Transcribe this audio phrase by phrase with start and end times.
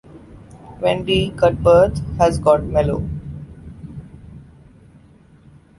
[0.79, 3.07] Wendy Cuthbert has got mellow.